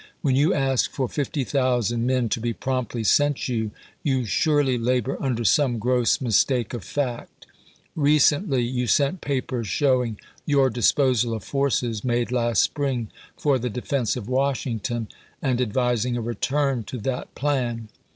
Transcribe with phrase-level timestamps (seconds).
[0.23, 3.69] When you ask for 50,000 men to be promptly sent you,
[4.01, 7.45] you surely labor under some gross mistake of fact.
[7.95, 10.21] Recently you sent papers 446 ABRAHAM LINCOLN On.
[10.23, 10.23] XXIV.
[10.23, 15.07] showina: your disposal of forces made last spring for the defense of Washington,
[15.39, 17.89] and advising a return to that plan.